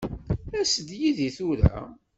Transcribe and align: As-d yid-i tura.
As-d 0.59 0.89
yid-i 0.99 1.29
tura. 1.35 1.75